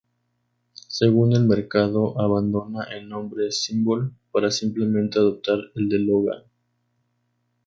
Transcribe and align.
Según 0.73 1.33
el 1.35 1.43
mercado 1.45 2.19
abandona 2.19 2.85
el 2.85 3.07
nombre 3.07 3.51
""Symbol"" 3.51 4.11
para 4.31 4.49
simplemente 4.49 5.19
adoptar 5.19 5.59
el 5.75 5.89
de 5.89 5.99
""Logan"". 5.99 6.41